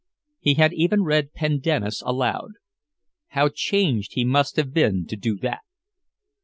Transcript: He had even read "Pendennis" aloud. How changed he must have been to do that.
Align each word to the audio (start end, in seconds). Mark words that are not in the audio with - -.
He 0.39 0.55
had 0.55 0.73
even 0.73 1.03
read 1.03 1.31
"Pendennis" 1.31 2.01
aloud. 2.03 2.53
How 3.27 3.49
changed 3.53 4.13
he 4.15 4.25
must 4.25 4.55
have 4.55 4.73
been 4.73 5.05
to 5.05 5.15
do 5.15 5.37
that. 5.41 5.61